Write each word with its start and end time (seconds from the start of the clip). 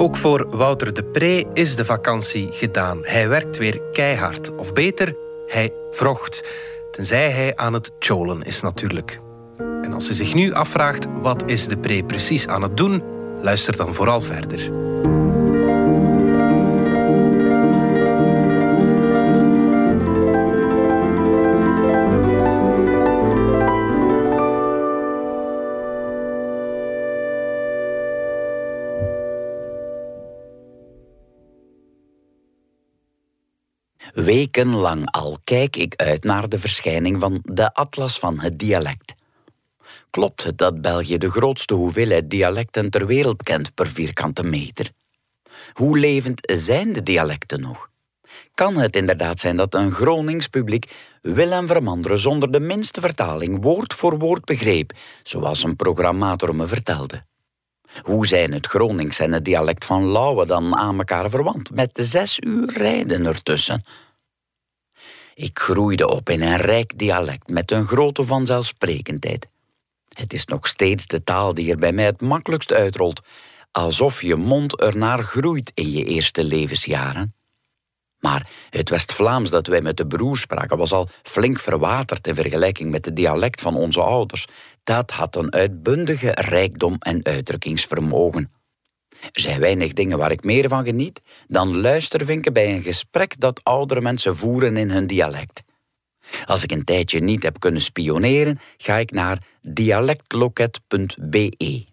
Ook 0.00 0.16
voor 0.16 0.56
Wouter 0.56 0.94
de 0.94 1.04
Pre 1.04 1.44
is 1.52 1.76
de 1.76 1.84
vakantie 1.84 2.48
gedaan. 2.52 2.98
Hij 3.02 3.28
werkt 3.28 3.56
weer 3.56 3.80
keihard. 3.92 4.54
Of 4.56 4.72
beter, 4.72 5.14
hij 5.46 5.72
vrocht. 5.90 6.42
Tenzij 6.90 7.30
hij 7.30 7.56
aan 7.56 7.72
het 7.72 7.90
cholen 7.98 8.42
is 8.42 8.60
natuurlijk. 8.60 9.20
En 9.58 9.92
als 9.92 10.10
u 10.10 10.14
zich 10.14 10.34
nu 10.34 10.52
afvraagt 10.52 11.06
wat 11.22 11.42
is 11.46 11.66
de 11.66 11.78
Pre 11.78 12.04
precies 12.04 12.46
aan 12.46 12.62
het 12.62 12.76
doen, 12.76 13.02
luister 13.40 13.76
dan 13.76 13.94
vooral 13.94 14.20
verder. 14.20 14.87
Wekenlang 34.24 35.10
al 35.10 35.38
kijk 35.44 35.76
ik 35.76 35.94
uit 35.96 36.24
naar 36.24 36.48
de 36.48 36.58
verschijning 36.58 37.20
van 37.20 37.40
de 37.42 37.74
Atlas 37.74 38.18
van 38.18 38.40
het 38.40 38.58
dialect. 38.58 39.14
Klopt 40.10 40.44
het 40.44 40.58
dat 40.58 40.80
België 40.80 41.18
de 41.18 41.30
grootste 41.30 41.74
hoeveelheid 41.74 42.30
dialecten 42.30 42.90
ter 42.90 43.06
wereld 43.06 43.42
kent 43.42 43.74
per 43.74 43.88
vierkante 43.88 44.42
meter? 44.42 44.90
Hoe 45.72 45.98
levend 45.98 46.40
zijn 46.54 46.92
de 46.92 47.02
dialecten 47.02 47.60
nog? 47.60 47.90
Kan 48.54 48.76
het 48.76 48.96
inderdaad 48.96 49.40
zijn 49.40 49.56
dat 49.56 49.74
een 49.74 49.90
Gronings 49.90 50.48
publiek 50.48 50.92
Willem 51.22 51.66
Vermanderen 51.66 52.18
zonder 52.18 52.50
de 52.50 52.60
minste 52.60 53.00
vertaling 53.00 53.62
woord 53.62 53.94
voor 53.94 54.18
woord 54.18 54.44
begreep, 54.44 54.92
zoals 55.22 55.62
een 55.62 55.76
programmator 55.76 56.54
me 56.54 56.66
vertelde? 56.66 57.24
Hoe 58.02 58.26
zijn 58.26 58.52
het 58.52 58.66
Gronings 58.66 59.18
en 59.18 59.32
het 59.32 59.44
dialect 59.44 59.84
van 59.84 60.10
Lauwe 60.10 60.46
dan 60.46 60.76
aan 60.76 60.98
elkaar 60.98 61.30
verwant, 61.30 61.70
met 61.70 61.90
zes 61.92 62.38
uur 62.40 62.72
rijden 62.78 63.26
ertussen? 63.26 63.84
Ik 65.38 65.58
groeide 65.58 66.08
op 66.08 66.30
in 66.30 66.42
een 66.42 66.56
rijk 66.56 66.98
dialect 66.98 67.48
met 67.48 67.70
een 67.70 67.84
grote 67.84 68.24
vanzelfsprekendheid. 68.24 69.48
Het 70.14 70.32
is 70.32 70.44
nog 70.44 70.66
steeds 70.66 71.06
de 71.06 71.24
taal 71.24 71.54
die 71.54 71.70
er 71.70 71.76
bij 71.76 71.92
mij 71.92 72.04
het 72.04 72.20
makkelijkst 72.20 72.72
uitrolt, 72.72 73.20
alsof 73.72 74.22
je 74.22 74.36
mond 74.36 74.80
ernaar 74.80 75.22
groeit 75.24 75.72
in 75.74 75.90
je 75.90 76.04
eerste 76.04 76.44
levensjaren. 76.44 77.34
Maar 78.18 78.50
het 78.70 78.90
West-Vlaams 78.90 79.50
dat 79.50 79.66
wij 79.66 79.80
met 79.80 79.96
de 79.96 80.06
broer 80.06 80.38
spraken 80.38 80.78
was 80.78 80.92
al 80.92 81.08
flink 81.22 81.58
verwaterd 81.58 82.26
in 82.26 82.34
vergelijking 82.34 82.90
met 82.90 83.04
het 83.04 83.16
dialect 83.16 83.60
van 83.60 83.76
onze 83.76 84.00
ouders. 84.00 84.46
Dat 84.84 85.10
had 85.10 85.36
een 85.36 85.52
uitbundige 85.52 86.30
rijkdom 86.30 86.96
en 86.98 87.24
uitdrukkingsvermogen. 87.24 88.57
Er 89.20 89.40
zijn 89.40 89.60
weinig 89.60 89.92
dingen 89.92 90.18
waar 90.18 90.30
ik 90.30 90.44
meer 90.44 90.68
van 90.68 90.84
geniet 90.84 91.20
dan 91.46 91.80
luistervinken 91.80 92.52
bij 92.52 92.74
een 92.74 92.82
gesprek 92.82 93.40
dat 93.40 93.64
oudere 93.64 94.00
mensen 94.00 94.36
voeren 94.36 94.76
in 94.76 94.90
hun 94.90 95.06
dialect. 95.06 95.62
Als 96.44 96.62
ik 96.62 96.72
een 96.72 96.84
tijdje 96.84 97.20
niet 97.20 97.42
heb 97.42 97.60
kunnen 97.60 97.80
spioneren, 97.80 98.60
ga 98.76 98.96
ik 98.96 99.10
naar 99.10 99.42
dialectloket.be. 99.60 101.86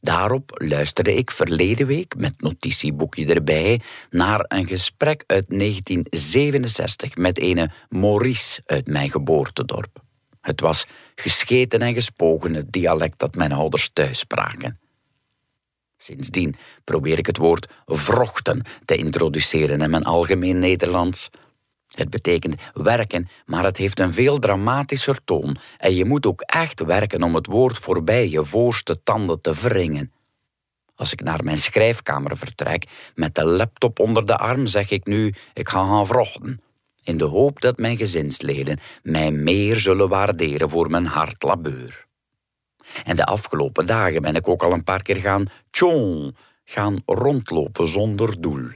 Daarop 0.00 0.50
luisterde 0.54 1.14
ik 1.14 1.30
verleden 1.30 1.86
week, 1.86 2.16
met 2.16 2.40
notitieboekje 2.40 3.34
erbij, 3.34 3.80
naar 4.10 4.44
een 4.48 4.66
gesprek 4.66 5.24
uit 5.26 5.44
1967 5.48 7.16
met 7.16 7.40
een 7.40 7.70
Maurice 7.88 8.62
uit 8.66 8.86
mijn 8.86 9.10
geboortedorp. 9.10 10.02
Het 10.40 10.60
was 10.60 10.86
gescheten 11.14 11.80
en 11.80 11.94
gespogen 11.94 12.54
het 12.54 12.72
dialect 12.72 13.18
dat 13.18 13.34
mijn 13.34 13.52
ouders 13.52 13.90
thuis 13.92 14.18
spraken. 14.18 14.81
Sindsdien 16.02 16.54
probeer 16.84 17.18
ik 17.18 17.26
het 17.26 17.36
woord 17.36 17.68
vrochten 17.86 18.64
te 18.84 18.96
introduceren 18.96 19.80
in 19.80 19.90
mijn 19.90 20.04
algemeen 20.04 20.58
Nederlands. 20.58 21.30
Het 21.88 22.10
betekent 22.10 22.54
werken, 22.72 23.28
maar 23.46 23.64
het 23.64 23.76
heeft 23.76 24.00
een 24.00 24.12
veel 24.12 24.38
dramatischer 24.38 25.24
toon 25.24 25.56
en 25.78 25.94
je 25.94 26.04
moet 26.04 26.26
ook 26.26 26.40
echt 26.40 26.80
werken 26.80 27.22
om 27.22 27.34
het 27.34 27.46
woord 27.46 27.78
voorbij 27.78 28.28
je 28.28 28.44
voorste 28.44 29.02
tanden 29.02 29.40
te 29.40 29.54
wringen. 29.54 30.12
Als 30.94 31.12
ik 31.12 31.22
naar 31.22 31.44
mijn 31.44 31.58
schrijfkamer 31.58 32.36
vertrek 32.36 32.86
met 33.14 33.34
de 33.34 33.44
laptop 33.44 33.98
onder 33.98 34.26
de 34.26 34.36
arm, 34.36 34.66
zeg 34.66 34.90
ik 34.90 35.06
nu: 35.06 35.34
ik 35.54 35.68
ga 35.68 35.86
gaan 35.86 36.06
vrochten. 36.06 36.60
In 37.02 37.18
de 37.18 37.24
hoop 37.24 37.60
dat 37.60 37.78
mijn 37.78 37.96
gezinsleden 37.96 38.78
mij 39.02 39.30
meer 39.30 39.80
zullen 39.80 40.08
waarderen 40.08 40.70
voor 40.70 40.90
mijn 40.90 41.06
hard 41.06 41.42
labeur. 41.42 42.06
En 43.04 43.16
de 43.16 43.24
afgelopen 43.24 43.86
dagen 43.86 44.22
ben 44.22 44.34
ik 44.34 44.48
ook 44.48 44.62
al 44.62 44.72
een 44.72 44.84
paar 44.84 45.02
keer 45.02 45.16
gaan 45.16 45.46
tjong, 45.70 46.36
gaan 46.64 47.02
rondlopen 47.06 47.88
zonder 47.88 48.40
doel. 48.40 48.68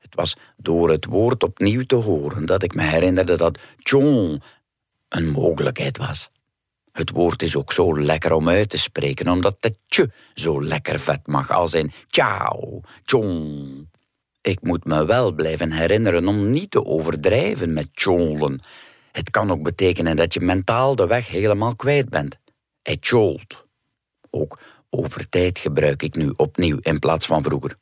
Het 0.00 0.14
was 0.14 0.36
door 0.56 0.90
het 0.90 1.04
woord 1.04 1.42
opnieuw 1.42 1.84
te 1.86 1.96
horen 1.96 2.46
dat 2.46 2.62
ik 2.62 2.74
me 2.74 2.82
herinnerde 2.82 3.36
dat 3.36 3.58
tjong 3.78 4.42
een 5.08 5.30
mogelijkheid 5.30 5.98
was. 5.98 6.30
Het 6.92 7.10
woord 7.10 7.42
is 7.42 7.56
ook 7.56 7.72
zo 7.72 8.00
lekker 8.00 8.32
om 8.32 8.48
uit 8.48 8.68
te 8.68 8.78
spreken, 8.78 9.28
omdat 9.28 9.56
het 9.60 9.78
tje 9.86 10.10
zo 10.34 10.64
lekker 10.64 11.00
vet 11.00 11.26
mag 11.26 11.50
als 11.50 11.74
in 11.74 11.92
ciao, 12.08 12.80
tjong. 13.04 13.88
Ik 14.40 14.62
moet 14.62 14.84
me 14.84 15.04
wel 15.04 15.32
blijven 15.32 15.72
herinneren 15.72 16.28
om 16.28 16.50
niet 16.50 16.70
te 16.70 16.84
overdrijven 16.84 17.72
met 17.72 17.88
tjolen. 17.94 18.60
Het 19.12 19.30
kan 19.30 19.50
ook 19.50 19.62
betekenen 19.62 20.16
dat 20.16 20.34
je 20.34 20.40
mentaal 20.40 20.96
de 20.96 21.06
weg 21.06 21.28
helemaal 21.28 21.76
kwijt 21.76 22.08
bent. 22.08 22.38
Hij 22.86 22.96
tjolt. 22.96 23.66
Ook 24.30 24.58
over 24.90 25.28
tijd 25.28 25.58
gebruik 25.58 26.02
ik 26.02 26.14
nu 26.14 26.32
opnieuw 26.36 26.78
in 26.80 26.98
plaats 26.98 27.26
van 27.26 27.42
vroeger. 27.42 27.76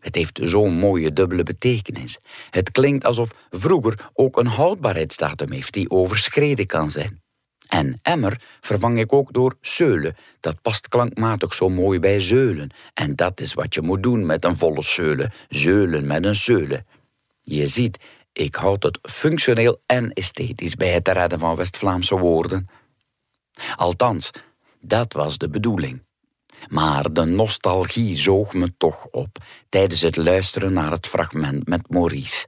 Het 0.00 0.14
heeft 0.14 0.40
zo'n 0.42 0.72
mooie 0.72 1.12
dubbele 1.12 1.42
betekenis. 1.42 2.18
Het 2.50 2.70
klinkt 2.70 3.04
alsof 3.04 3.30
vroeger 3.50 4.10
ook 4.12 4.38
een 4.38 4.46
houdbaarheidsdatum 4.46 5.52
heeft 5.52 5.72
die 5.72 5.90
overschreden 5.90 6.66
kan 6.66 6.90
zijn. 6.90 7.22
En 7.68 7.98
emmer 8.02 8.40
vervang 8.60 8.98
ik 8.98 9.12
ook 9.12 9.32
door 9.32 9.56
zeulen. 9.60 10.16
Dat 10.40 10.62
past 10.62 10.88
klankmatig 10.88 11.54
zo 11.54 11.68
mooi 11.68 11.98
bij 11.98 12.20
zeulen. 12.20 12.70
En 12.94 13.16
dat 13.16 13.40
is 13.40 13.54
wat 13.54 13.74
je 13.74 13.82
moet 13.82 14.02
doen 14.02 14.26
met 14.26 14.44
een 14.44 14.56
volle 14.56 14.82
zeulen. 14.82 15.32
Zeulen 15.48 16.06
met 16.06 16.24
een 16.24 16.34
zeulen. 16.34 16.86
Je 17.42 17.66
ziet, 17.66 17.98
ik 18.32 18.54
houd 18.54 18.82
het 18.82 18.98
functioneel 19.02 19.80
en 19.86 20.12
esthetisch 20.12 20.74
bij 20.74 20.90
het 20.90 21.08
redden 21.08 21.38
van 21.38 21.56
West-Vlaamse 21.56 22.18
woorden. 22.18 22.68
Althans, 23.76 24.30
dat 24.80 25.12
was 25.12 25.38
de 25.38 25.48
bedoeling. 25.48 26.04
Maar 26.68 27.12
de 27.12 27.24
nostalgie 27.24 28.16
zoog 28.16 28.54
me 28.54 28.76
toch 28.76 29.06
op 29.10 29.38
tijdens 29.68 30.00
het 30.00 30.16
luisteren 30.16 30.72
naar 30.72 30.90
het 30.90 31.06
fragment 31.06 31.68
met 31.68 31.90
Maurice. 31.90 32.46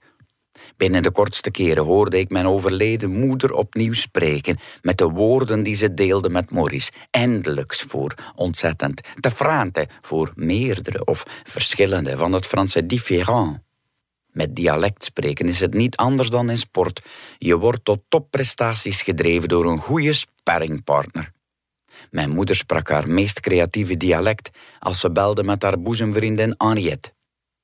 Binnen 0.76 1.02
de 1.02 1.10
kortste 1.10 1.50
keren 1.50 1.84
hoorde 1.84 2.18
ik 2.18 2.30
mijn 2.30 2.46
overleden 2.46 3.10
moeder 3.10 3.52
opnieuw 3.52 3.92
spreken 3.92 4.58
met 4.82 4.98
de 4.98 5.08
woorden 5.08 5.62
die 5.62 5.74
ze 5.74 5.94
deelde 5.94 6.28
met 6.28 6.50
Maurice. 6.50 6.92
Eindelijks 7.10 7.82
voor 7.82 8.14
ontzettend, 8.34 9.00
te 9.20 9.30
frante 9.30 9.88
voor 10.00 10.32
meerdere 10.34 11.04
of 11.04 11.24
verschillende 11.42 12.16
van 12.16 12.32
het 12.32 12.46
Franse 12.46 12.86
différent. 12.86 13.67
Met 14.38 14.56
dialect 14.56 15.04
spreken 15.04 15.46
is 15.48 15.60
het 15.60 15.74
niet 15.74 15.96
anders 15.96 16.30
dan 16.30 16.50
in 16.50 16.58
sport. 16.58 17.02
Je 17.38 17.56
wordt 17.56 17.84
tot 17.84 18.00
topprestaties 18.08 19.02
gedreven 19.02 19.48
door 19.48 19.64
een 19.66 19.78
goede 19.78 20.12
sparringpartner. 20.12 21.32
Mijn 22.10 22.30
moeder 22.30 22.56
sprak 22.56 22.88
haar 22.88 23.08
meest 23.08 23.40
creatieve 23.40 23.96
dialect 23.96 24.50
als 24.78 25.00
ze 25.00 25.10
belde 25.10 25.42
met 25.42 25.62
haar 25.62 25.80
boezemvriendin 25.80 26.54
Henriette. 26.58 27.12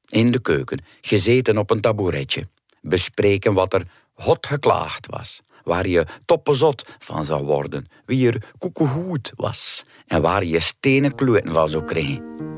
In 0.08 0.30
de 0.30 0.40
keuken, 0.40 0.84
gezeten 1.00 1.58
op 1.58 1.70
een 1.70 1.80
tabouretje, 1.80 2.48
bespreken 2.80 3.54
wat 3.54 3.74
er 3.74 3.86
hot 4.12 4.46
geklaagd 4.46 5.06
was, 5.06 5.42
waar 5.64 5.86
je 5.86 6.06
toppezot 6.24 6.94
van 6.98 7.24
zou 7.24 7.44
worden, 7.44 7.86
wie 8.06 8.28
er 8.28 8.42
koekehoed 8.58 9.32
was 9.36 9.84
en 10.06 10.22
waar 10.22 10.44
je 10.44 10.60
stenen 10.60 11.14
kloeten 11.14 11.52
van 11.52 11.68
zou 11.68 11.84
krijgen. 11.84 12.53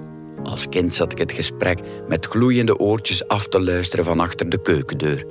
Als 0.47 0.69
kind 0.69 0.95
zat 0.95 1.13
ik 1.13 1.19
het 1.19 1.33
gesprek 1.33 1.81
met 2.09 2.27
gloeiende 2.27 2.79
oortjes 2.79 3.29
af 3.29 3.49
te 3.49 3.63
luisteren 3.63 4.05
van 4.05 4.21
achter 4.21 4.49
de 4.49 4.63
keukendeur. 4.63 5.25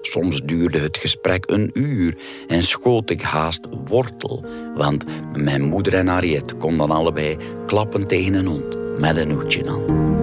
Soms 0.00 0.42
duurde 0.42 0.78
het 0.78 0.96
gesprek 0.96 1.50
een 1.50 1.70
uur 1.72 2.16
en 2.46 2.62
schoot 2.62 3.10
ik 3.10 3.22
haast 3.22 3.66
wortel, 3.86 4.44
want 4.74 5.04
mijn 5.36 5.62
moeder 5.62 5.94
en 5.94 6.08
Harriet 6.08 6.56
konden 6.56 6.90
allebei 6.90 7.36
klappen 7.66 8.06
tegen 8.06 8.34
een 8.34 8.46
hond 8.46 8.98
met 8.98 9.16
een 9.16 9.30
hoedje 9.30 9.68
aan. 9.68 10.15